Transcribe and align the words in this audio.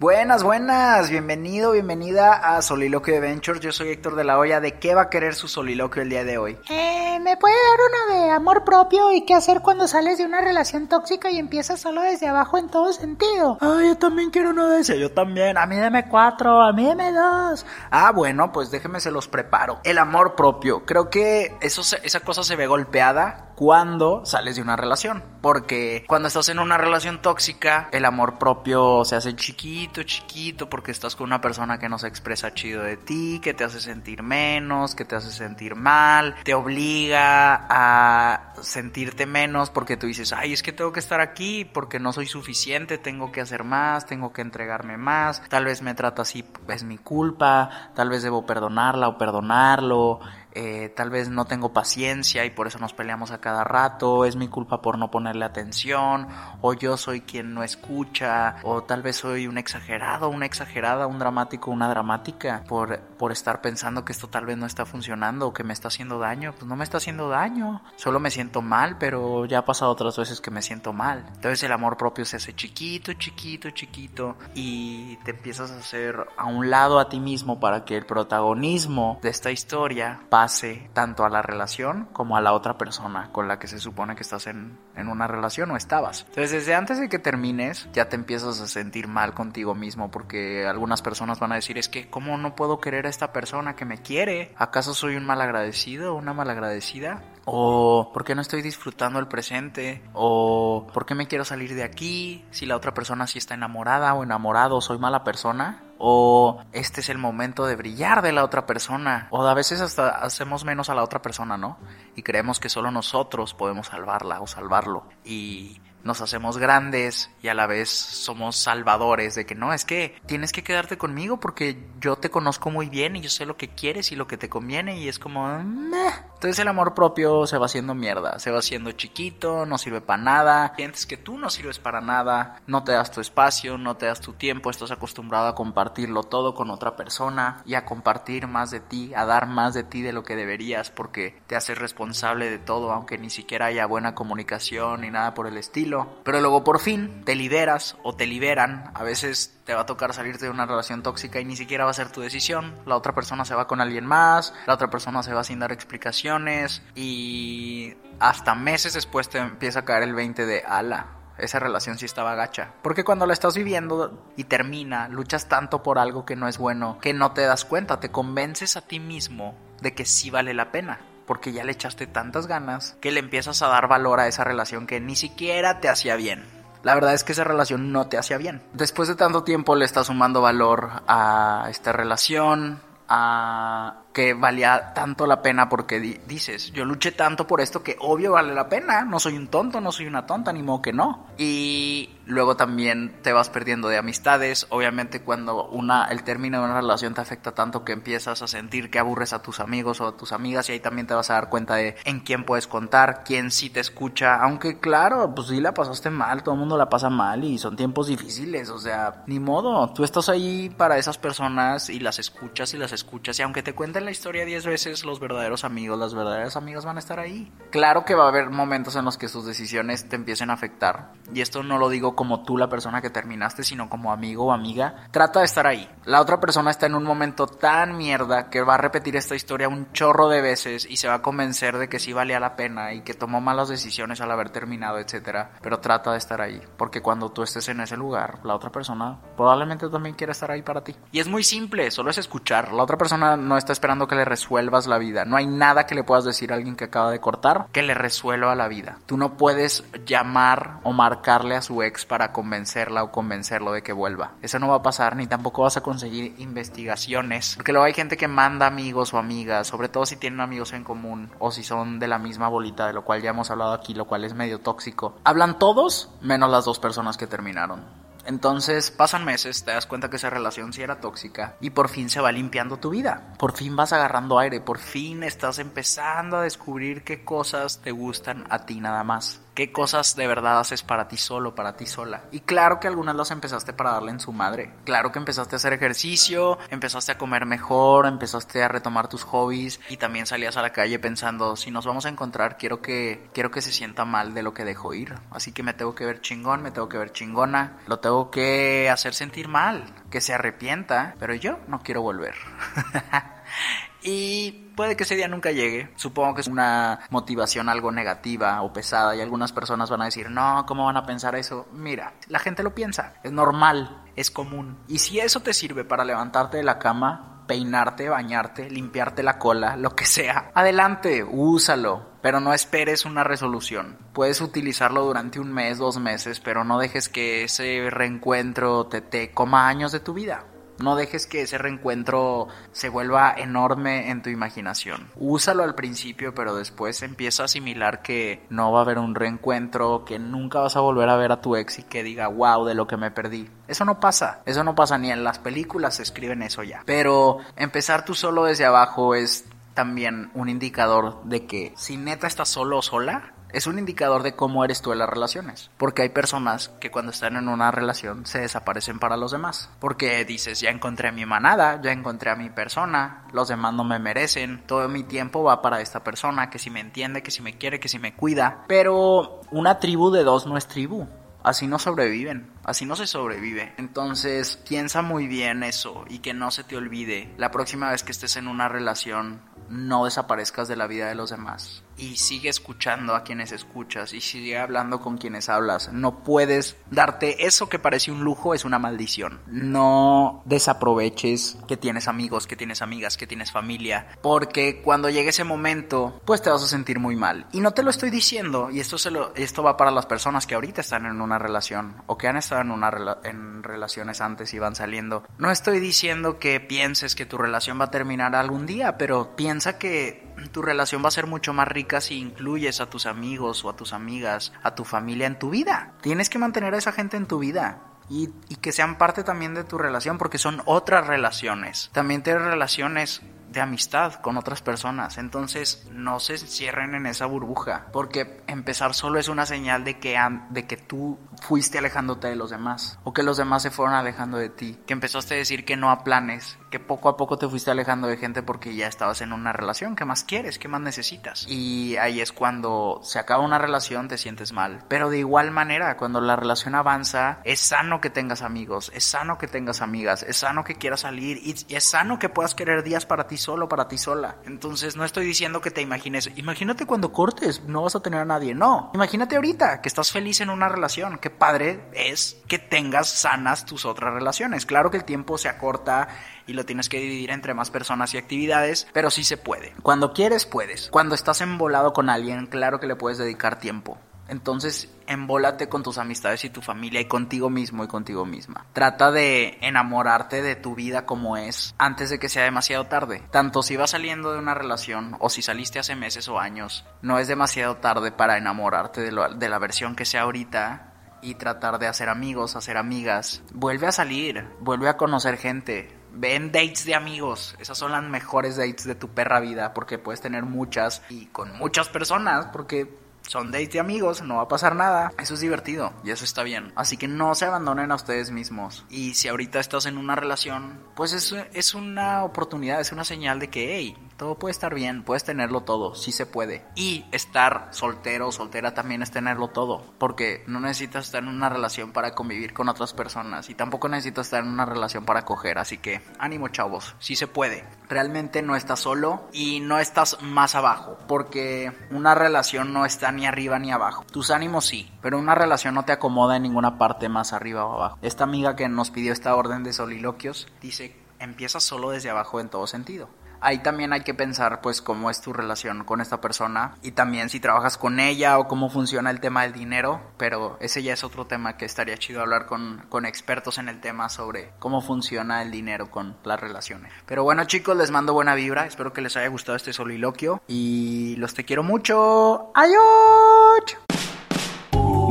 Buenas, 0.00 0.44
buenas, 0.44 1.10
bienvenido, 1.10 1.72
bienvenida 1.72 2.32
a 2.34 2.62
Soliloquio 2.62 3.14
de 3.14 3.20
Ventures. 3.20 3.60
Yo 3.60 3.72
soy 3.72 3.88
Héctor 3.88 4.14
de 4.14 4.22
la 4.22 4.38
Hoya. 4.38 4.60
¿De 4.60 4.78
qué 4.78 4.94
va 4.94 5.02
a 5.02 5.10
querer 5.10 5.34
su 5.34 5.48
soliloquio 5.48 6.02
el 6.02 6.08
día 6.08 6.22
de 6.22 6.38
hoy? 6.38 6.56
Eh, 6.70 7.18
¿Me 7.20 7.36
puede 7.36 7.56
dar 7.56 8.14
una 8.14 8.14
de 8.14 8.30
amor 8.30 8.62
propio 8.62 9.10
y 9.10 9.26
qué 9.26 9.34
hacer 9.34 9.60
cuando 9.60 9.88
sales 9.88 10.18
de 10.18 10.24
una 10.24 10.40
relación 10.40 10.86
tóxica 10.86 11.32
y 11.32 11.38
empiezas 11.38 11.80
solo 11.80 12.00
desde 12.02 12.28
abajo 12.28 12.58
en 12.58 12.68
todo 12.68 12.92
sentido? 12.92 13.58
Ah, 13.60 13.80
yo 13.84 13.98
también 13.98 14.30
quiero 14.30 14.50
uno 14.50 14.68
de 14.68 14.82
ese. 14.82 15.00
Yo 15.00 15.10
también. 15.10 15.58
A 15.58 15.66
mí 15.66 15.74
deme 15.74 16.08
cuatro, 16.08 16.62
a 16.62 16.72
mí 16.72 16.86
deme 16.86 17.10
dos. 17.10 17.66
Ah, 17.90 18.12
bueno, 18.12 18.52
pues 18.52 18.70
déjeme 18.70 19.00
se 19.00 19.10
los 19.10 19.26
preparo. 19.26 19.80
El 19.82 19.98
amor 19.98 20.36
propio. 20.36 20.86
Creo 20.86 21.10
que 21.10 21.56
eso 21.60 21.82
esa 22.04 22.20
cosa 22.20 22.44
se 22.44 22.54
ve 22.54 22.68
golpeada 22.68 23.47
cuando 23.58 24.24
sales 24.24 24.54
de 24.54 24.62
una 24.62 24.76
relación. 24.76 25.20
Porque 25.40 26.04
cuando 26.06 26.28
estás 26.28 26.48
en 26.48 26.60
una 26.60 26.78
relación 26.78 27.20
tóxica, 27.20 27.88
el 27.90 28.04
amor 28.04 28.38
propio 28.38 29.04
se 29.04 29.16
hace 29.16 29.34
chiquito, 29.34 30.04
chiquito, 30.04 30.70
porque 30.70 30.92
estás 30.92 31.16
con 31.16 31.26
una 31.26 31.40
persona 31.40 31.78
que 31.78 31.88
no 31.88 31.98
se 31.98 32.06
expresa 32.06 32.54
chido 32.54 32.84
de 32.84 32.96
ti, 32.96 33.40
que 33.42 33.54
te 33.54 33.64
hace 33.64 33.80
sentir 33.80 34.22
menos, 34.22 34.94
que 34.94 35.04
te 35.04 35.16
hace 35.16 35.32
sentir 35.32 35.74
mal, 35.74 36.36
te 36.44 36.54
obliga 36.54 37.66
a 37.68 38.54
sentirte 38.62 39.26
menos 39.26 39.70
porque 39.70 39.96
tú 39.96 40.06
dices, 40.06 40.32
ay, 40.32 40.52
es 40.52 40.62
que 40.62 40.72
tengo 40.72 40.92
que 40.92 41.00
estar 41.00 41.20
aquí 41.20 41.64
porque 41.64 41.98
no 41.98 42.12
soy 42.12 42.26
suficiente, 42.26 42.96
tengo 42.98 43.32
que 43.32 43.40
hacer 43.40 43.64
más, 43.64 44.06
tengo 44.06 44.32
que 44.32 44.42
entregarme 44.42 44.96
más, 44.96 45.42
tal 45.48 45.64
vez 45.64 45.82
me 45.82 45.94
trata 45.94 46.22
así, 46.22 46.44
es 46.68 46.84
mi 46.84 46.98
culpa, 46.98 47.90
tal 47.94 48.08
vez 48.08 48.22
debo 48.22 48.46
perdonarla 48.46 49.08
o 49.08 49.18
perdonarlo, 49.18 50.20
eh, 50.60 50.88
tal 50.88 51.08
vez 51.08 51.28
no 51.28 51.44
tengo 51.44 51.72
paciencia 51.72 52.44
y 52.44 52.50
por 52.50 52.66
eso 52.66 52.80
nos 52.80 52.92
peleamos 52.92 53.30
a 53.30 53.40
cada 53.40 53.62
rato, 53.62 54.24
es 54.24 54.34
mi 54.34 54.48
culpa 54.48 54.82
por 54.82 54.98
no 54.98 55.08
ponerle 55.08 55.44
atención, 55.44 56.26
o 56.62 56.74
yo 56.74 56.96
soy 56.96 57.20
quien 57.20 57.54
no 57.54 57.62
escucha, 57.62 58.56
o 58.64 58.82
tal 58.82 59.02
vez 59.02 59.18
soy 59.18 59.46
un 59.46 59.56
exagerado, 59.56 60.28
una 60.28 60.46
exagerada, 60.46 61.06
un 61.06 61.20
dramático, 61.20 61.70
una 61.70 61.88
dramática, 61.88 62.64
por, 62.66 62.98
por 63.18 63.30
estar 63.30 63.60
pensando 63.60 64.04
que 64.04 64.10
esto 64.10 64.26
tal 64.26 64.46
vez 64.46 64.56
no 64.56 64.66
está 64.66 64.84
funcionando 64.84 65.46
o 65.46 65.52
que 65.52 65.62
me 65.62 65.72
está 65.72 65.86
haciendo 65.86 66.18
daño, 66.18 66.52
pues 66.56 66.66
no 66.66 66.74
me 66.74 66.82
está 66.82 66.96
haciendo 66.96 67.28
daño, 67.28 67.80
solo 67.94 68.18
me 68.18 68.32
siento 68.32 68.60
mal, 68.60 68.98
pero 68.98 69.46
ya 69.46 69.58
ha 69.58 69.64
pasado 69.64 69.92
otras 69.92 70.16
veces 70.16 70.40
que 70.40 70.50
me 70.50 70.62
siento 70.62 70.92
mal. 70.92 71.24
Entonces 71.36 71.62
el 71.62 71.70
amor 71.70 71.96
propio 71.96 72.24
se 72.24 72.38
hace 72.38 72.52
chiquito, 72.52 73.12
chiquito, 73.12 73.70
chiquito 73.70 74.36
y 74.56 75.18
te 75.18 75.30
empiezas 75.30 75.70
a 75.70 75.78
hacer 75.78 76.26
a 76.36 76.46
un 76.46 76.68
lado 76.68 76.98
a 76.98 77.08
ti 77.08 77.20
mismo 77.20 77.60
para 77.60 77.84
que 77.84 77.96
el 77.96 78.06
protagonismo 78.06 79.20
de 79.22 79.28
esta 79.28 79.52
historia 79.52 80.18
pase 80.28 80.47
tanto 80.92 81.24
a 81.24 81.28
la 81.28 81.42
relación 81.42 82.08
como 82.12 82.36
a 82.36 82.40
la 82.40 82.52
otra 82.52 82.78
persona 82.78 83.30
con 83.32 83.48
la 83.48 83.58
que 83.58 83.66
se 83.66 83.78
supone 83.78 84.16
que 84.16 84.22
estás 84.22 84.46
en, 84.46 84.78
en 84.96 85.08
una 85.08 85.26
relación 85.26 85.70
o 85.70 85.76
estabas. 85.76 86.24
Entonces 86.28 86.50
desde 86.52 86.74
antes 86.74 86.98
de 86.98 87.08
que 87.08 87.18
termines 87.18 87.88
ya 87.92 88.08
te 88.08 88.16
empiezas 88.16 88.60
a 88.60 88.66
sentir 88.66 89.08
mal 89.08 89.34
contigo 89.34 89.74
mismo 89.74 90.10
porque 90.10 90.66
algunas 90.66 91.02
personas 91.02 91.38
van 91.38 91.52
a 91.52 91.56
decir 91.56 91.78
es 91.78 91.88
que 91.88 92.08
¿cómo 92.08 92.36
no 92.38 92.54
puedo 92.54 92.80
querer 92.80 93.06
a 93.06 93.10
esta 93.10 93.32
persona 93.32 93.76
que 93.76 93.84
me 93.84 93.98
quiere? 93.98 94.54
¿Acaso 94.56 94.94
soy 94.94 95.16
un 95.16 95.26
mal 95.26 95.40
agradecido 95.40 96.14
o 96.14 96.18
una 96.18 96.32
malagradecida? 96.32 97.22
¿O 97.44 98.10
por 98.12 98.24
qué 98.24 98.34
no 98.34 98.42
estoy 98.42 98.62
disfrutando 98.62 99.18
el 99.18 99.28
presente? 99.28 100.02
¿O 100.12 100.86
por 100.92 101.06
qué 101.06 101.14
me 101.14 101.26
quiero 101.26 101.44
salir 101.44 101.74
de 101.74 101.84
aquí? 101.84 102.44
Si 102.50 102.66
la 102.66 102.76
otra 102.76 102.92
persona 102.92 103.26
sí 103.26 103.38
está 103.38 103.54
enamorada 103.54 104.14
o 104.14 104.22
enamorado, 104.22 104.80
soy 104.80 104.98
mala 104.98 105.24
persona 105.24 105.87
o 105.98 106.62
este 106.72 107.00
es 107.00 107.08
el 107.08 107.18
momento 107.18 107.66
de 107.66 107.76
brillar 107.76 108.22
de 108.22 108.32
la 108.32 108.44
otra 108.44 108.66
persona, 108.66 109.26
o 109.30 109.46
a 109.46 109.54
veces 109.54 109.80
hasta 109.80 110.08
hacemos 110.08 110.64
menos 110.64 110.88
a 110.88 110.94
la 110.94 111.02
otra 111.02 111.20
persona, 111.20 111.56
¿no? 111.56 111.78
Y 112.14 112.22
creemos 112.22 112.60
que 112.60 112.68
solo 112.68 112.90
nosotros 112.90 113.54
podemos 113.54 113.88
salvarla 113.88 114.40
o 114.40 114.46
salvarlo. 114.46 115.04
Y 115.24 115.80
nos 116.04 116.20
hacemos 116.20 116.58
grandes 116.58 117.30
y 117.42 117.48
a 117.48 117.54
la 117.54 117.66
vez 117.66 117.88
somos 117.88 118.56
salvadores 118.56 119.34
de 119.34 119.46
que 119.46 119.54
no, 119.54 119.72
es 119.72 119.84
que 119.84 120.16
tienes 120.26 120.52
que 120.52 120.62
quedarte 120.62 120.98
conmigo 120.98 121.38
porque 121.40 121.78
yo 122.00 122.16
te 122.16 122.30
conozco 122.30 122.70
muy 122.70 122.88
bien 122.88 123.16
y 123.16 123.20
yo 123.20 123.30
sé 123.30 123.46
lo 123.46 123.56
que 123.56 123.68
quieres 123.68 124.12
y 124.12 124.16
lo 124.16 124.26
que 124.26 124.36
te 124.36 124.48
conviene 124.48 124.98
y 124.98 125.08
es 125.08 125.18
como... 125.18 125.48
Entonces 125.48 126.58
el 126.60 126.68
amor 126.68 126.94
propio 126.94 127.46
se 127.46 127.58
va 127.58 127.66
haciendo 127.66 127.94
mierda, 127.94 128.38
se 128.38 128.50
va 128.50 128.60
haciendo 128.60 128.92
chiquito, 128.92 129.66
no 129.66 129.76
sirve 129.76 130.00
para 130.00 130.22
nada, 130.22 130.72
sientes 130.76 131.04
que 131.04 131.16
tú 131.16 131.36
no 131.36 131.50
sirves 131.50 131.78
para 131.78 132.00
nada, 132.00 132.60
no 132.66 132.84
te 132.84 132.92
das 132.92 133.10
tu 133.10 133.20
espacio, 133.20 133.76
no 133.76 133.96
te 133.96 134.06
das 134.06 134.20
tu 134.20 134.34
tiempo, 134.34 134.70
estás 134.70 134.92
acostumbrado 134.92 135.48
a 135.48 135.54
compartirlo 135.54 136.22
todo 136.22 136.54
con 136.54 136.70
otra 136.70 136.96
persona 136.96 137.62
y 137.66 137.74
a 137.74 137.84
compartir 137.84 138.46
más 138.46 138.70
de 138.70 138.80
ti, 138.80 139.12
a 139.14 139.24
dar 139.24 139.46
más 139.48 139.74
de 139.74 139.82
ti 139.82 140.02
de 140.02 140.12
lo 140.12 140.22
que 140.22 140.36
deberías 140.36 140.90
porque 140.90 141.40
te 141.46 141.56
haces 141.56 141.76
responsable 141.76 142.50
de 142.50 142.58
todo 142.58 142.92
aunque 142.92 143.18
ni 143.18 143.30
siquiera 143.30 143.66
haya 143.66 143.86
buena 143.86 144.14
comunicación 144.14 145.00
ni 145.00 145.10
nada 145.10 145.34
por 145.34 145.46
el 145.46 145.56
estilo 145.56 145.87
pero 146.24 146.40
luego 146.40 146.64
por 146.64 146.80
fin 146.80 147.22
te 147.24 147.34
liberas 147.34 147.96
o 148.02 148.14
te 148.14 148.26
liberan. 148.26 148.90
A 148.94 149.02
veces 149.02 149.58
te 149.64 149.74
va 149.74 149.82
a 149.82 149.86
tocar 149.86 150.14
salirte 150.14 150.46
de 150.46 150.50
una 150.50 150.66
relación 150.66 151.02
tóxica 151.02 151.40
y 151.40 151.44
ni 151.44 151.56
siquiera 151.56 151.84
va 151.84 151.90
a 151.90 151.94
ser 151.94 152.10
tu 152.10 152.20
decisión. 152.20 152.74
La 152.86 152.96
otra 152.96 153.14
persona 153.14 153.44
se 153.44 153.54
va 153.54 153.66
con 153.66 153.80
alguien 153.80 154.06
más, 154.06 154.54
la 154.66 154.74
otra 154.74 154.90
persona 154.90 155.22
se 155.22 155.32
va 155.32 155.44
sin 155.44 155.58
dar 155.58 155.72
explicaciones 155.72 156.82
y 156.94 157.94
hasta 158.18 158.54
meses 158.54 158.94
después 158.94 159.28
te 159.28 159.38
empieza 159.38 159.80
a 159.80 159.84
caer 159.84 160.02
el 160.04 160.14
20 160.14 160.46
de 160.46 160.62
ala. 160.66 161.14
Esa 161.38 161.60
relación 161.60 161.98
sí 161.98 162.04
estaba 162.04 162.34
gacha. 162.34 162.72
Porque 162.82 163.04
cuando 163.04 163.24
la 163.24 163.32
estás 163.32 163.56
viviendo 163.56 164.26
y 164.36 164.44
termina, 164.44 165.08
luchas 165.08 165.48
tanto 165.48 165.84
por 165.84 165.98
algo 165.98 166.24
que 166.24 166.34
no 166.34 166.48
es 166.48 166.58
bueno, 166.58 166.98
que 167.00 167.14
no 167.14 167.32
te 167.32 167.42
das 167.42 167.64
cuenta, 167.64 168.00
te 168.00 168.10
convences 168.10 168.76
a 168.76 168.80
ti 168.80 168.98
mismo 168.98 169.54
de 169.80 169.94
que 169.94 170.04
sí 170.04 170.30
vale 170.30 170.52
la 170.52 170.72
pena 170.72 170.98
porque 171.28 171.52
ya 171.52 171.62
le 171.62 171.72
echaste 171.72 172.06
tantas 172.06 172.46
ganas 172.48 172.96
que 173.00 173.12
le 173.12 173.20
empiezas 173.20 173.60
a 173.62 173.68
dar 173.68 173.86
valor 173.86 174.18
a 174.18 174.26
esa 174.26 174.42
relación 174.42 174.86
que 174.86 174.98
ni 174.98 175.14
siquiera 175.14 175.78
te 175.78 175.90
hacía 175.90 176.16
bien. 176.16 176.44
La 176.82 176.94
verdad 176.94 177.12
es 177.12 177.22
que 177.22 177.32
esa 177.32 177.44
relación 177.44 177.92
no 177.92 178.06
te 178.08 178.16
hacía 178.16 178.38
bien. 178.38 178.62
Después 178.72 179.08
de 179.08 179.14
tanto 179.14 179.44
tiempo 179.44 179.76
le 179.76 179.84
estás 179.84 180.06
sumando 180.06 180.40
valor 180.40 180.90
a 181.06 181.66
esta 181.68 181.92
relación, 181.92 182.80
a 183.08 183.98
que 184.18 184.34
valía 184.34 184.94
tanto 184.94 185.28
la 185.28 185.42
pena 185.42 185.68
porque 185.68 186.00
dices, 186.00 186.72
yo 186.72 186.84
luché 186.84 187.12
tanto 187.12 187.46
por 187.46 187.60
esto 187.60 187.84
que 187.84 187.94
obvio 188.00 188.32
vale 188.32 188.52
la 188.52 188.68
pena, 188.68 189.04
no 189.04 189.20
soy 189.20 189.36
un 189.36 189.46
tonto, 189.46 189.80
no 189.80 189.92
soy 189.92 190.08
una 190.08 190.26
tonta, 190.26 190.52
ni 190.52 190.60
modo 190.60 190.82
que 190.82 190.92
no. 190.92 191.28
Y 191.38 192.10
luego 192.26 192.56
también 192.56 193.14
te 193.22 193.32
vas 193.32 193.48
perdiendo 193.48 193.88
de 193.88 193.96
amistades, 193.96 194.66
obviamente 194.70 195.22
cuando 195.22 195.68
una 195.68 196.06
el 196.06 196.24
término 196.24 196.58
de 196.58 196.64
una 196.64 196.80
relación 196.80 197.14
te 197.14 197.20
afecta 197.20 197.52
tanto 197.52 197.84
que 197.84 197.92
empiezas 197.92 198.42
a 198.42 198.48
sentir 198.48 198.90
que 198.90 198.98
aburres 198.98 199.32
a 199.32 199.40
tus 199.40 199.60
amigos 199.60 200.00
o 200.00 200.08
a 200.08 200.16
tus 200.16 200.32
amigas 200.32 200.68
y 200.68 200.72
ahí 200.72 200.80
también 200.80 201.06
te 201.06 201.14
vas 201.14 201.30
a 201.30 201.34
dar 201.34 201.48
cuenta 201.48 201.76
de 201.76 201.94
en 202.04 202.18
quién 202.18 202.44
puedes 202.44 202.66
contar, 202.66 203.22
quién 203.24 203.52
sí 203.52 203.70
te 203.70 203.78
escucha, 203.78 204.34
aunque 204.42 204.80
claro, 204.80 205.32
pues 205.32 205.46
sí 205.46 205.60
la 205.60 205.74
pasaste 205.74 206.10
mal, 206.10 206.42
todo 206.42 206.54
el 206.54 206.60
mundo 206.60 206.76
la 206.76 206.88
pasa 206.88 207.08
mal 207.08 207.44
y 207.44 207.56
son 207.56 207.76
tiempos 207.76 208.08
difíciles, 208.08 208.68
o 208.68 208.80
sea, 208.80 209.22
ni 209.28 209.38
modo, 209.38 209.92
tú 209.92 210.02
estás 210.02 210.28
ahí 210.28 210.74
para 210.76 210.98
esas 210.98 211.18
personas 211.18 211.88
y 211.88 212.00
las 212.00 212.18
escuchas 212.18 212.74
y 212.74 212.78
las 212.78 212.90
escuchas 212.90 213.38
y 213.38 213.42
aunque 213.42 213.62
te 213.62 213.76
cuenten 213.76 214.07
la 214.08 214.12
historia 214.12 214.46
diez 214.46 214.64
veces, 214.64 215.04
los 215.04 215.20
verdaderos 215.20 215.64
amigos, 215.64 215.98
las 215.98 216.14
verdaderas 216.14 216.56
amigas 216.56 216.86
van 216.86 216.96
a 216.96 216.98
estar 216.98 217.20
ahí. 217.20 217.52
Claro 217.70 218.06
que 218.06 218.14
va 218.14 218.24
a 218.24 218.28
haber 218.28 218.48
momentos 218.48 218.96
en 218.96 219.04
los 219.04 219.18
que 219.18 219.28
sus 219.28 219.44
decisiones 219.44 220.08
te 220.08 220.16
empiecen 220.16 220.48
a 220.48 220.54
afectar. 220.54 221.12
Y 221.34 221.42
esto 221.42 221.62
no 221.62 221.76
lo 221.76 221.90
digo 221.90 222.16
como 222.16 222.42
tú, 222.42 222.56
la 222.56 222.70
persona 222.70 223.02
que 223.02 223.10
terminaste, 223.10 223.64
sino 223.64 223.90
como 223.90 224.10
amigo 224.10 224.46
o 224.46 224.52
amiga. 224.52 225.08
Trata 225.10 225.40
de 225.40 225.44
estar 225.44 225.66
ahí. 225.66 225.86
La 226.06 226.22
otra 226.22 226.40
persona 226.40 226.70
está 226.70 226.86
en 226.86 226.94
un 226.94 227.04
momento 227.04 227.46
tan 227.46 227.98
mierda 227.98 228.48
que 228.48 228.62
va 228.62 228.76
a 228.76 228.78
repetir 228.78 229.14
esta 229.14 229.34
historia 229.34 229.68
un 229.68 229.92
chorro 229.92 230.30
de 230.30 230.40
veces 230.40 230.86
y 230.88 230.96
se 230.96 231.08
va 231.08 231.16
a 231.16 231.22
convencer 231.22 231.76
de 231.76 231.90
que 231.90 231.98
sí 231.98 232.14
valía 232.14 232.40
la 232.40 232.56
pena 232.56 232.94
y 232.94 233.02
que 233.02 233.12
tomó 233.12 233.42
malas 233.42 233.68
decisiones 233.68 234.22
al 234.22 234.30
haber 234.30 234.48
terminado, 234.48 234.98
etcétera. 234.98 235.50
Pero 235.60 235.80
trata 235.80 236.12
de 236.12 236.18
estar 236.18 236.40
ahí. 236.40 236.62
Porque 236.78 237.02
cuando 237.02 237.28
tú 237.28 237.42
estés 237.42 237.68
en 237.68 237.80
ese 237.80 237.98
lugar, 237.98 238.38
la 238.42 238.54
otra 238.54 238.70
persona 238.70 239.18
probablemente 239.36 239.86
también 239.90 240.14
quiera 240.14 240.32
estar 240.32 240.50
ahí 240.50 240.62
para 240.62 240.82
ti. 240.82 240.96
Y 241.12 241.20
es 241.20 241.28
muy 241.28 241.44
simple, 241.44 241.90
solo 241.90 242.08
es 242.08 242.16
escuchar. 242.16 242.72
La 242.72 242.84
otra 242.84 242.96
persona 242.96 243.36
no 243.36 243.58
está 243.58 243.74
esperando 243.74 243.97
que 244.06 244.14
le 244.14 244.24
resuelvas 244.24 244.86
la 244.86 244.98
vida. 244.98 245.24
No 245.24 245.36
hay 245.36 245.46
nada 245.46 245.86
que 245.86 245.94
le 245.94 246.04
puedas 246.04 246.24
decir 246.24 246.52
a 246.52 246.56
alguien 246.56 246.76
que 246.76 246.84
acaba 246.84 247.10
de 247.10 247.20
cortar 247.20 247.66
que 247.72 247.82
le 247.82 247.94
resuelva 247.94 248.54
la 248.54 248.68
vida. 248.68 248.98
Tú 249.06 249.16
no 249.16 249.36
puedes 249.36 249.84
llamar 250.06 250.80
o 250.84 250.92
marcarle 250.92 251.56
a 251.56 251.62
su 251.62 251.82
ex 251.82 252.04
para 252.06 252.32
convencerla 252.32 253.02
o 253.02 253.10
convencerlo 253.10 253.72
de 253.72 253.82
que 253.82 253.92
vuelva. 253.92 254.32
Eso 254.42 254.58
no 254.58 254.68
va 254.68 254.76
a 254.76 254.82
pasar, 254.82 255.16
ni 255.16 255.26
tampoco 255.26 255.62
vas 255.62 255.76
a 255.76 255.82
conseguir 255.82 256.34
investigaciones. 256.38 257.54
Porque 257.56 257.72
luego 257.72 257.86
hay 257.86 257.94
gente 257.94 258.16
que 258.16 258.28
manda 258.28 258.66
amigos 258.66 259.14
o 259.14 259.18
amigas, 259.18 259.66
sobre 259.66 259.88
todo 259.88 260.06
si 260.06 260.16
tienen 260.16 260.40
amigos 260.40 260.72
en 260.72 260.84
común 260.84 261.30
o 261.38 261.50
si 261.50 261.62
son 261.62 261.98
de 261.98 262.08
la 262.08 262.18
misma 262.18 262.48
bolita, 262.48 262.86
de 262.86 262.92
lo 262.92 263.04
cual 263.04 263.22
ya 263.22 263.30
hemos 263.30 263.50
hablado 263.50 263.72
aquí, 263.72 263.94
lo 263.94 264.04
cual 264.04 264.24
es 264.24 264.34
medio 264.34 264.60
tóxico. 264.60 265.16
Hablan 265.24 265.58
todos 265.58 266.10
menos 266.20 266.50
las 266.50 266.64
dos 266.64 266.78
personas 266.78 267.16
que 267.16 267.26
terminaron. 267.26 268.07
Entonces 268.28 268.90
pasan 268.90 269.24
meses, 269.24 269.64
te 269.64 269.70
das 269.70 269.86
cuenta 269.86 270.10
que 270.10 270.16
esa 270.16 270.28
relación 270.28 270.74
sí 270.74 270.82
era 270.82 271.00
tóxica 271.00 271.56
y 271.62 271.70
por 271.70 271.88
fin 271.88 272.10
se 272.10 272.20
va 272.20 272.30
limpiando 272.30 272.76
tu 272.76 272.90
vida. 272.90 273.32
Por 273.38 273.56
fin 273.56 273.74
vas 273.74 273.94
agarrando 273.94 274.38
aire, 274.38 274.60
por 274.60 274.78
fin 274.78 275.22
estás 275.22 275.58
empezando 275.58 276.36
a 276.36 276.42
descubrir 276.42 277.04
qué 277.04 277.24
cosas 277.24 277.80
te 277.80 277.90
gustan 277.90 278.44
a 278.50 278.66
ti 278.66 278.80
nada 278.80 279.02
más 279.02 279.40
qué 279.58 279.72
cosas 279.72 280.14
de 280.14 280.28
verdad 280.28 280.60
haces 280.60 280.84
para 280.84 281.08
ti 281.08 281.16
solo, 281.16 281.56
para 281.56 281.76
ti 281.76 281.84
sola. 281.84 282.22
Y 282.30 282.38
claro 282.38 282.78
que 282.78 282.86
algunas 282.86 283.16
las 283.16 283.32
empezaste 283.32 283.72
para 283.72 283.90
darle 283.90 284.12
en 284.12 284.20
su 284.20 284.32
madre. 284.32 284.70
Claro 284.84 285.10
que 285.10 285.18
empezaste 285.18 285.56
a 285.56 285.58
hacer 285.58 285.72
ejercicio, 285.72 286.58
empezaste 286.70 287.10
a 287.10 287.18
comer 287.18 287.44
mejor, 287.44 288.06
empezaste 288.06 288.62
a 288.62 288.68
retomar 288.68 289.08
tus 289.08 289.24
hobbies 289.24 289.80
y 289.88 289.96
también 289.96 290.26
salías 290.26 290.56
a 290.56 290.62
la 290.62 290.70
calle 290.70 291.00
pensando, 291.00 291.56
si 291.56 291.72
nos 291.72 291.84
vamos 291.86 292.06
a 292.06 292.08
encontrar, 292.08 292.56
quiero 292.56 292.80
que 292.80 293.28
quiero 293.34 293.50
que 293.50 293.60
se 293.60 293.72
sienta 293.72 294.04
mal 294.04 294.32
de 294.32 294.44
lo 294.44 294.54
que 294.54 294.64
dejó 294.64 294.94
ir. 294.94 295.16
Así 295.32 295.50
que 295.50 295.64
me 295.64 295.74
tengo 295.74 295.92
que 295.92 296.06
ver 296.06 296.20
chingón, 296.20 296.62
me 296.62 296.70
tengo 296.70 296.88
que 296.88 296.98
ver 296.98 297.10
chingona, 297.10 297.78
lo 297.88 297.98
tengo 297.98 298.30
que 298.30 298.88
hacer 298.88 299.12
sentir 299.12 299.48
mal, 299.48 299.92
que 300.08 300.20
se 300.20 300.34
arrepienta, 300.34 301.16
pero 301.18 301.34
yo 301.34 301.58
no 301.66 301.80
quiero 301.80 302.00
volver. 302.00 302.36
Y 304.02 304.72
puede 304.76 304.96
que 304.96 305.02
ese 305.04 305.16
día 305.16 305.28
nunca 305.28 305.50
llegue. 305.50 305.90
Supongo 305.96 306.34
que 306.34 306.40
es 306.42 306.46
una 306.46 307.00
motivación 307.10 307.68
algo 307.68 307.90
negativa 307.90 308.62
o 308.62 308.72
pesada 308.72 309.16
y 309.16 309.20
algunas 309.20 309.52
personas 309.52 309.90
van 309.90 310.02
a 310.02 310.06
decir, 310.06 310.30
no, 310.30 310.64
¿cómo 310.66 310.86
van 310.86 310.96
a 310.96 311.06
pensar 311.06 311.34
eso? 311.34 311.66
Mira, 311.72 312.14
la 312.28 312.38
gente 312.38 312.62
lo 312.62 312.74
piensa, 312.74 313.14
es 313.22 313.32
normal, 313.32 314.04
es 314.16 314.30
común. 314.30 314.78
Y 314.88 314.98
si 314.98 315.18
eso 315.18 315.40
te 315.40 315.52
sirve 315.52 315.84
para 315.84 316.04
levantarte 316.04 316.58
de 316.58 316.62
la 316.62 316.78
cama, 316.78 317.44
peinarte, 317.48 318.08
bañarte, 318.08 318.70
limpiarte 318.70 319.24
la 319.24 319.38
cola, 319.38 319.76
lo 319.76 319.96
que 319.96 320.04
sea, 320.04 320.52
adelante, 320.54 321.24
úsalo. 321.24 322.06
Pero 322.20 322.40
no 322.40 322.52
esperes 322.52 323.04
una 323.04 323.24
resolución. 323.24 323.96
Puedes 324.12 324.40
utilizarlo 324.40 325.04
durante 325.04 325.38
un 325.40 325.52
mes, 325.52 325.78
dos 325.78 325.98
meses, 325.98 326.40
pero 326.40 326.64
no 326.64 326.78
dejes 326.78 327.08
que 327.08 327.44
ese 327.44 327.88
reencuentro 327.90 328.86
te, 328.86 329.00
te 329.00 329.30
coma 329.30 329.68
años 329.68 329.92
de 329.92 330.00
tu 330.00 330.14
vida. 330.14 330.44
No 330.78 330.96
dejes 330.96 331.26
que 331.26 331.42
ese 331.42 331.58
reencuentro 331.58 332.48
se 332.72 332.88
vuelva 332.88 333.34
enorme 333.36 334.10
en 334.10 334.22
tu 334.22 334.30
imaginación. 334.30 335.08
Úsalo 335.16 335.64
al 335.64 335.74
principio, 335.74 336.34
pero 336.34 336.54
después 336.54 337.02
empieza 337.02 337.42
a 337.42 337.46
asimilar 337.46 338.02
que 338.02 338.46
no 338.48 338.72
va 338.72 338.80
a 338.80 338.82
haber 338.82 338.98
un 338.98 339.14
reencuentro, 339.14 340.04
que 340.04 340.18
nunca 340.18 340.60
vas 340.60 340.76
a 340.76 340.80
volver 340.80 341.08
a 341.08 341.16
ver 341.16 341.32
a 341.32 341.40
tu 341.40 341.56
ex 341.56 341.80
y 341.80 341.82
que 341.82 342.02
diga, 342.02 342.28
wow, 342.28 342.64
de 342.64 342.74
lo 342.74 342.86
que 342.86 342.96
me 342.96 343.10
perdí. 343.10 343.50
Eso 343.66 343.84
no 343.84 344.00
pasa. 344.00 344.42
Eso 344.46 344.64
no 344.64 344.74
pasa 344.74 344.98
ni 344.98 345.10
en 345.10 345.24
las 345.24 345.38
películas 345.38 345.96
se 345.96 346.02
escriben 346.02 346.42
eso 346.42 346.62
ya. 346.62 346.82
Pero 346.86 347.38
empezar 347.56 348.04
tú 348.04 348.14
solo 348.14 348.44
desde 348.44 348.64
abajo 348.64 349.14
es 349.14 349.44
también 349.78 350.32
un 350.34 350.48
indicador 350.48 351.22
de 351.22 351.46
que 351.46 351.72
si 351.76 351.96
neta 351.96 352.26
estás 352.26 352.48
solo 352.48 352.78
o 352.78 352.82
sola, 352.82 353.32
es 353.52 353.68
un 353.68 353.78
indicador 353.78 354.24
de 354.24 354.34
cómo 354.34 354.64
eres 354.64 354.82
tú 354.82 354.90
en 354.90 354.98
las 354.98 355.08
relaciones. 355.08 355.70
Porque 355.78 356.02
hay 356.02 356.08
personas 356.08 356.72
que 356.80 356.90
cuando 356.90 357.12
están 357.12 357.36
en 357.36 357.46
una 357.46 357.70
relación 357.70 358.26
se 358.26 358.40
desaparecen 358.40 358.98
para 358.98 359.16
los 359.16 359.30
demás. 359.30 359.70
Porque 359.78 360.24
dices, 360.24 360.58
ya 360.58 360.70
encontré 360.70 361.10
a 361.10 361.12
mi 361.12 361.26
manada, 361.26 361.80
ya 361.80 361.92
encontré 361.92 362.32
a 362.32 362.34
mi 362.34 362.50
persona, 362.50 363.28
los 363.32 363.46
demás 363.46 363.72
no 363.72 363.84
me 363.84 364.00
merecen, 364.00 364.64
todo 364.66 364.88
mi 364.88 365.04
tiempo 365.04 365.44
va 365.44 365.62
para 365.62 365.80
esta 365.80 366.02
persona, 366.02 366.50
que 366.50 366.58
si 366.58 366.70
me 366.70 366.80
entiende, 366.80 367.22
que 367.22 367.30
si 367.30 367.40
me 367.40 367.56
quiere, 367.56 367.78
que 367.78 367.88
si 367.88 368.00
me 368.00 368.16
cuida. 368.16 368.64
Pero 368.66 369.42
una 369.52 369.78
tribu 369.78 370.10
de 370.10 370.24
dos 370.24 370.44
no 370.44 370.56
es 370.56 370.66
tribu. 370.66 371.06
Así 371.44 371.68
no 371.68 371.78
sobreviven, 371.78 372.50
así 372.64 372.84
no 372.84 372.96
se 372.96 373.06
sobrevive. 373.06 373.72
Entonces 373.78 374.56
piensa 374.68 375.02
muy 375.02 375.28
bien 375.28 375.62
eso 375.62 376.04
y 376.08 376.18
que 376.18 376.34
no 376.34 376.50
se 376.50 376.64
te 376.64 376.76
olvide 376.76 377.32
la 377.38 377.52
próxima 377.52 377.90
vez 377.90 378.02
que 378.02 378.10
estés 378.10 378.36
en 378.36 378.48
una 378.48 378.68
relación 378.68 379.40
no 379.68 380.04
desaparezcas 380.04 380.68
de 380.68 380.76
la 380.76 380.86
vida 380.86 381.08
de 381.08 381.14
los 381.14 381.30
demás. 381.30 381.82
Y 381.98 382.16
sigue 382.16 382.48
escuchando 382.48 383.14
a 383.14 383.24
quienes 383.24 383.52
escuchas 383.52 384.12
y 384.12 384.20
sigue 384.20 384.58
hablando 384.58 385.00
con 385.00 385.18
quienes 385.18 385.48
hablas. 385.48 385.92
No 385.92 386.22
puedes 386.22 386.76
darte 386.90 387.46
eso 387.46 387.68
que 387.68 387.78
parece 387.78 388.10
un 388.10 388.24
lujo, 388.24 388.54
es 388.54 388.64
una 388.64 388.78
maldición. 388.78 389.40
No 389.46 390.42
desaproveches 390.46 391.58
que 391.66 391.76
tienes 391.76 392.08
amigos, 392.08 392.46
que 392.46 392.56
tienes 392.56 392.82
amigas, 392.82 393.16
que 393.16 393.26
tienes 393.26 393.52
familia, 393.52 394.08
porque 394.22 394.80
cuando 394.82 395.10
llegue 395.10 395.30
ese 395.30 395.44
momento, 395.44 396.20
pues 396.24 396.42
te 396.42 396.50
vas 396.50 396.62
a 396.62 396.68
sentir 396.68 396.98
muy 396.98 397.16
mal. 397.16 397.46
Y 397.52 397.60
no 397.60 397.72
te 397.72 397.82
lo 397.82 397.90
estoy 397.90 398.10
diciendo, 398.10 398.70
y 398.70 398.80
esto, 398.80 398.98
se 398.98 399.10
lo, 399.10 399.34
esto 399.34 399.62
va 399.62 399.76
para 399.76 399.90
las 399.90 400.06
personas 400.06 400.46
que 400.46 400.54
ahorita 400.54 400.80
están 400.80 401.06
en 401.06 401.20
una 401.20 401.38
relación 401.38 402.02
o 402.06 402.16
que 402.16 402.28
han 402.28 402.36
estado 402.36 402.62
en, 402.62 402.70
una 402.70 403.18
en 403.24 403.62
relaciones 403.62 404.20
antes 404.20 404.54
y 404.54 404.58
van 404.58 404.74
saliendo. 404.74 405.24
No 405.38 405.50
estoy 405.50 405.80
diciendo 405.80 406.38
que 406.38 406.60
pienses 406.60 407.14
que 407.14 407.26
tu 407.26 407.38
relación 407.38 407.80
va 407.80 407.86
a 407.86 407.90
terminar 407.90 408.34
algún 408.34 408.66
día, 408.66 408.96
pero 408.98 409.36
piensa 409.36 409.78
que 409.78 410.27
tu 410.52 410.62
relación 410.62 411.02
va 411.02 411.08
a 411.08 411.12
ser 411.12 411.26
mucho 411.26 411.52
más 411.52 411.68
rica 411.68 412.00
si 412.00 412.18
incluyes 412.18 412.80
a 412.80 412.90
tus 412.90 413.06
amigos 413.06 413.64
o 413.64 413.70
a 413.70 413.76
tus 413.76 413.92
amigas, 413.92 414.52
a 414.62 414.74
tu 414.74 414.84
familia 414.84 415.26
en 415.26 415.38
tu 415.38 415.50
vida. 415.50 415.92
Tienes 416.00 416.30
que 416.30 416.38
mantener 416.38 416.74
a 416.74 416.78
esa 416.78 416.92
gente 416.92 417.16
en 417.16 417.26
tu 417.26 417.38
vida. 417.38 417.82
Y, 418.10 418.30
y 418.48 418.56
que 418.56 418.72
sean 418.72 418.96
parte 418.96 419.22
también 419.22 419.54
de 419.54 419.64
tu 419.64 419.76
relación 419.76 420.16
porque 420.16 420.38
son 420.38 420.62
otras 420.64 421.06
relaciones. 421.06 421.90
También 421.92 422.22
tienes 422.22 422.42
relaciones 422.42 423.20
de 423.50 423.60
amistad 423.60 424.14
con 424.14 424.36
otras 424.36 424.62
personas. 424.62 425.18
Entonces 425.18 425.86
no 425.92 426.20
se 426.20 426.38
cierren 426.38 426.94
en 426.94 427.06
esa 427.06 427.26
burbuja, 427.26 427.86
porque 427.92 428.42
empezar 428.46 428.94
solo 428.94 429.18
es 429.18 429.28
una 429.28 429.46
señal 429.46 429.84
de 429.84 429.98
que, 429.98 430.18
de 430.50 430.66
que 430.66 430.76
tú 430.76 431.18
fuiste 431.42 431.78
alejándote 431.78 432.28
de 432.28 432.36
los 432.36 432.50
demás, 432.50 432.98
o 433.04 433.12
que 433.12 433.22
los 433.22 433.36
demás 433.36 433.62
se 433.62 433.70
fueron 433.70 433.94
alejando 433.94 434.38
de 434.38 434.50
ti, 434.50 434.78
que 434.86 434.92
empezaste 434.92 435.34
a 435.34 435.38
decir 435.38 435.64
que 435.64 435.76
no 435.76 435.90
a 435.90 436.04
planes, 436.04 436.58
que 436.70 436.80
poco 436.80 437.08
a 437.08 437.16
poco 437.16 437.38
te 437.38 437.48
fuiste 437.48 437.70
alejando 437.70 438.08
de 438.08 438.16
gente 438.16 438.42
porque 438.42 438.74
ya 438.74 438.86
estabas 438.86 439.20
en 439.20 439.32
una 439.32 439.52
relación. 439.52 439.96
¿Qué 439.96 440.04
más 440.04 440.24
quieres? 440.24 440.58
¿Qué 440.58 440.68
más 440.68 440.80
necesitas? 440.80 441.46
Y 441.48 441.96
ahí 441.96 442.20
es 442.20 442.32
cuando 442.32 443.00
se 443.02 443.18
acaba 443.18 443.44
una 443.44 443.58
relación, 443.58 444.08
te 444.08 444.18
sientes 444.18 444.52
mal. 444.52 444.84
Pero 444.88 445.10
de 445.10 445.18
igual 445.18 445.50
manera, 445.50 445.96
cuando 445.96 446.20
la 446.20 446.36
relación 446.36 446.74
avanza, 446.74 447.40
es 447.44 447.60
sano 447.60 448.00
que 448.00 448.10
tengas 448.10 448.42
amigos, 448.42 448.92
es 448.94 449.04
sano 449.04 449.38
que 449.38 449.48
tengas 449.48 449.80
amigas, 449.80 450.22
es 450.22 450.36
sano 450.36 450.64
que 450.64 450.74
quieras 450.74 451.00
salir 451.00 451.38
y 451.42 451.74
es 451.74 451.84
sano 451.84 452.18
que 452.18 452.28
puedas 452.28 452.54
querer 452.54 452.82
días 452.82 453.06
para 453.06 453.26
ti 453.26 453.37
solo, 453.38 453.68
para 453.68 453.88
ti 453.88 453.98
sola. 453.98 454.36
Entonces 454.44 454.96
no 454.96 455.04
estoy 455.04 455.24
diciendo 455.24 455.60
que 455.60 455.70
te 455.70 455.80
imagines, 455.80 456.30
imagínate 456.36 456.86
cuando 456.86 457.12
cortes, 457.12 457.62
no 457.64 457.82
vas 457.82 457.96
a 457.96 458.00
tener 458.00 458.20
a 458.20 458.24
nadie. 458.24 458.54
No, 458.54 458.90
imagínate 458.94 459.36
ahorita 459.36 459.80
que 459.80 459.88
estás 459.88 460.12
feliz 460.12 460.40
en 460.40 460.50
una 460.50 460.68
relación. 460.68 461.18
Qué 461.18 461.30
padre 461.30 461.88
es 461.92 462.40
que 462.46 462.58
tengas 462.58 463.08
sanas 463.08 463.64
tus 463.64 463.84
otras 463.84 464.12
relaciones. 464.12 464.66
Claro 464.66 464.90
que 464.90 464.98
el 464.98 465.04
tiempo 465.04 465.38
se 465.38 465.48
acorta 465.48 466.08
y 466.46 466.54
lo 466.54 466.64
tienes 466.64 466.88
que 466.88 466.98
dividir 466.98 467.30
entre 467.30 467.54
más 467.54 467.70
personas 467.70 468.14
y 468.14 468.18
actividades, 468.18 468.88
pero 468.92 469.10
sí 469.10 469.22
se 469.22 469.36
puede. 469.36 469.74
Cuando 469.82 470.12
quieres, 470.12 470.46
puedes. 470.46 470.88
Cuando 470.90 471.14
estás 471.14 471.40
embolado 471.40 471.92
con 471.92 472.10
alguien, 472.10 472.46
claro 472.46 472.80
que 472.80 472.86
le 472.86 472.96
puedes 472.96 473.18
dedicar 473.18 473.58
tiempo. 473.60 473.98
Entonces, 474.28 474.94
embólate 475.06 475.68
con 475.68 475.82
tus 475.82 475.98
amistades 475.98 476.44
y 476.44 476.50
tu 476.50 476.60
familia 476.60 477.00
y 477.00 477.06
contigo 477.06 477.50
mismo 477.50 477.82
y 477.82 477.88
contigo 477.88 478.26
misma. 478.26 478.66
Trata 478.72 479.10
de 479.10 479.58
enamorarte 479.62 480.42
de 480.42 480.54
tu 480.54 480.74
vida 480.74 481.06
como 481.06 481.36
es 481.36 481.74
antes 481.78 482.10
de 482.10 482.18
que 482.18 482.28
sea 482.28 482.44
demasiado 482.44 482.86
tarde. 482.86 483.22
Tanto 483.30 483.62
si 483.62 483.76
vas 483.76 483.90
saliendo 483.90 484.32
de 484.32 484.38
una 484.38 484.54
relación 484.54 485.16
o 485.18 485.30
si 485.30 485.42
saliste 485.42 485.78
hace 485.78 485.96
meses 485.96 486.28
o 486.28 486.38
años, 486.38 486.84
no 487.02 487.18
es 487.18 487.26
demasiado 487.26 487.76
tarde 487.78 488.12
para 488.12 488.36
enamorarte 488.36 489.00
de, 489.00 489.10
de 489.36 489.48
la 489.48 489.58
versión 489.58 489.96
que 489.96 490.04
sea 490.04 490.22
ahorita 490.22 490.92
y 491.22 491.34
tratar 491.34 491.78
de 491.78 491.88
hacer 491.88 492.08
amigos, 492.08 492.54
hacer 492.54 492.76
amigas. 492.76 493.42
Vuelve 493.52 493.86
a 493.86 493.92
salir, 493.92 494.46
vuelve 494.60 494.88
a 494.88 494.96
conocer 494.96 495.36
gente, 495.36 495.98
Ven 496.10 496.50
dates 496.50 496.84
de 496.84 496.94
amigos. 496.94 497.54
Esas 497.60 497.78
son 497.78 497.92
las 497.92 498.02
mejores 498.02 498.56
dates 498.56 498.84
de 498.84 498.94
tu 498.94 499.08
perra 499.08 499.40
vida 499.40 499.74
porque 499.74 499.98
puedes 499.98 500.20
tener 500.20 500.42
muchas 500.42 501.02
y 501.10 501.26
con 501.26 501.56
muchas 501.58 501.88
personas 501.88 502.46
porque 502.46 502.92
son 503.28 503.50
dates 503.50 503.72
de 503.72 503.80
amigos, 503.80 504.22
no 504.22 504.36
va 504.36 504.42
a 504.42 504.48
pasar 504.48 504.74
nada. 504.74 505.12
Eso 505.18 505.34
es 505.34 505.40
divertido 505.40 505.92
y 506.02 506.10
eso 506.10 506.24
está 506.24 506.42
bien. 506.42 506.72
Así 506.74 506.96
que 506.96 507.08
no 507.08 507.34
se 507.34 507.44
abandonen 507.44 507.92
a 507.92 507.94
ustedes 507.94 508.30
mismos. 508.30 508.86
Y 508.88 509.14
si 509.14 509.28
ahorita 509.28 509.60
estás 509.60 509.86
en 509.86 509.98
una 509.98 510.16
relación, 510.16 510.80
pues 510.96 511.12
es, 511.12 511.34
es 511.52 511.74
una 511.74 512.24
oportunidad, 512.24 512.80
es 512.80 512.90
una 512.90 513.04
señal 513.04 513.38
de 513.38 513.48
que, 513.48 513.76
hey, 513.76 513.96
todo 514.18 514.34
puede 514.34 514.50
estar 514.50 514.74
bien, 514.74 515.04
puedes 515.04 515.24
tenerlo 515.24 515.62
todo, 515.62 515.94
sí 515.94 516.12
se 516.12 516.26
puede. 516.26 516.64
Y 516.74 517.06
estar 517.12 517.68
soltero 517.70 518.28
o 518.28 518.32
soltera 518.32 518.74
también 518.74 519.00
es 519.00 519.12
tenerlo 519.12 519.48
todo, 519.48 519.84
porque 519.96 520.42
no 520.46 520.60
necesitas 520.60 521.06
estar 521.06 521.22
en 521.22 521.28
una 521.28 521.48
relación 521.48 521.92
para 521.92 522.14
convivir 522.14 522.52
con 522.52 522.68
otras 522.68 522.92
personas 522.92 523.48
y 523.48 523.54
tampoco 523.54 523.88
necesitas 523.88 524.26
estar 524.26 524.42
en 524.42 524.50
una 524.50 524.66
relación 524.66 525.04
para 525.04 525.24
coger, 525.24 525.58
así 525.58 525.78
que 525.78 526.02
ánimo 526.18 526.48
chavos, 526.48 526.96
sí 526.98 527.14
se 527.14 527.28
puede. 527.28 527.64
Realmente 527.88 528.42
no 528.42 528.56
estás 528.56 528.80
solo 528.80 529.28
y 529.32 529.60
no 529.60 529.78
estás 529.78 530.20
más 530.20 530.56
abajo, 530.56 530.98
porque 531.06 531.72
una 531.90 532.16
relación 532.16 532.72
no 532.72 532.84
está 532.84 533.12
ni 533.12 533.24
arriba 533.24 533.60
ni 533.60 533.70
abajo. 533.70 534.04
Tus 534.10 534.32
ánimos 534.32 534.66
sí, 534.66 534.90
pero 535.00 535.18
una 535.18 535.36
relación 535.36 535.74
no 535.74 535.84
te 535.84 535.92
acomoda 535.92 536.36
en 536.36 536.42
ninguna 536.42 536.76
parte 536.76 537.08
más 537.08 537.32
arriba 537.32 537.64
o 537.64 537.74
abajo. 537.74 537.98
Esta 538.02 538.24
amiga 538.24 538.56
que 538.56 538.68
nos 538.68 538.90
pidió 538.90 539.12
esta 539.12 539.36
orden 539.36 539.62
de 539.62 539.72
soliloquios 539.72 540.48
dice, 540.60 540.96
empieza 541.20 541.60
solo 541.60 541.90
desde 541.90 542.10
abajo 542.10 542.40
en 542.40 542.48
todo 542.48 542.66
sentido 542.66 543.08
ahí 543.40 543.58
también 543.58 543.92
hay 543.92 544.02
que 544.02 544.14
pensar 544.14 544.60
pues 544.60 544.82
cómo 544.82 545.10
es 545.10 545.20
tu 545.20 545.32
relación 545.32 545.84
con 545.84 546.00
esta 546.00 546.20
persona 546.20 546.76
y 546.82 546.92
también 546.92 547.28
si 547.28 547.40
trabajas 547.40 547.78
con 547.78 548.00
ella 548.00 548.38
o 548.38 548.48
cómo 548.48 548.70
funciona 548.70 549.10
el 549.10 549.20
tema 549.20 549.42
del 549.42 549.52
dinero, 549.52 550.00
pero 550.16 550.56
ese 550.60 550.82
ya 550.82 550.92
es 550.92 551.04
otro 551.04 551.26
tema 551.26 551.56
que 551.56 551.64
estaría 551.64 551.96
chido 551.96 552.20
hablar 552.20 552.46
con, 552.46 552.84
con 552.88 553.06
expertos 553.06 553.58
en 553.58 553.68
el 553.68 553.80
tema 553.80 554.08
sobre 554.08 554.52
cómo 554.58 554.80
funciona 554.80 555.42
el 555.42 555.50
dinero 555.50 555.90
con 555.90 556.16
las 556.24 556.40
relaciones. 556.40 556.92
Pero 557.06 557.24
bueno 557.24 557.44
chicos, 557.44 557.76
les 557.76 557.90
mando 557.90 558.12
buena 558.12 558.34
vibra, 558.34 558.66
espero 558.66 558.92
que 558.92 559.00
les 559.00 559.16
haya 559.16 559.28
gustado 559.28 559.56
este 559.56 559.72
soliloquio 559.72 560.42
y 560.46 561.16
los 561.16 561.34
te 561.34 561.44
quiero 561.44 561.62
mucho. 561.62 562.50
¡Adiós! 562.54 563.78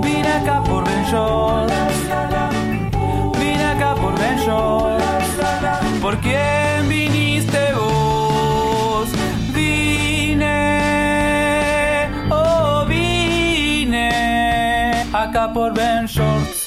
Vine 0.01 0.31
acá 0.33 0.63
por. 0.63 0.83
Vine 3.39 3.65
acá 3.65 3.95
por. 3.95 4.17
¿Por 6.01 6.21
vine 15.27 15.37
acá 15.37 16.66